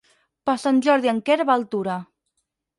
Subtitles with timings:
[0.49, 2.01] Per Sant Jordi en Quer va a Altura.